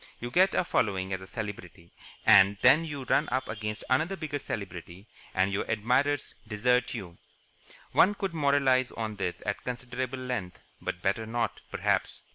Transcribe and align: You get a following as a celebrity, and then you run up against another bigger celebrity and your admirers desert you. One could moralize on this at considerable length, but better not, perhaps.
You 0.19 0.31
get 0.31 0.55
a 0.55 0.63
following 0.63 1.13
as 1.13 1.21
a 1.21 1.27
celebrity, 1.27 1.91
and 2.25 2.57
then 2.63 2.83
you 2.85 3.03
run 3.03 3.29
up 3.29 3.47
against 3.47 3.83
another 3.87 4.15
bigger 4.15 4.39
celebrity 4.39 5.05
and 5.35 5.53
your 5.53 5.65
admirers 5.69 6.33
desert 6.47 6.95
you. 6.95 7.19
One 7.91 8.15
could 8.15 8.33
moralize 8.33 8.91
on 8.93 9.17
this 9.17 9.43
at 9.45 9.63
considerable 9.63 10.17
length, 10.17 10.57
but 10.81 11.03
better 11.03 11.27
not, 11.27 11.59
perhaps. 11.69 12.23